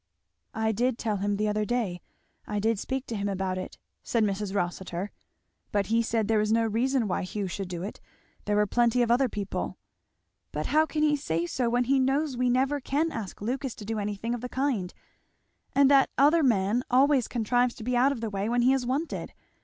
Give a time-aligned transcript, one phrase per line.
[0.55, 2.01] "I did tell him the other day
[2.47, 4.55] I did speak to him about it," said Mrs.
[4.55, 5.11] Rossitur;
[5.71, 8.01] "but he said there was no reason why Hugh should do it,
[8.45, 9.77] there were plenty of other people"
[10.53, 13.85] "But how can he say so when he knows we never can ask Lucas to
[13.85, 14.91] do anything of the kind,
[15.75, 18.87] and that other man always contrives to be out of the way when he is
[18.87, 19.33] wanted?